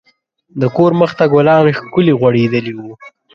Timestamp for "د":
0.61-0.63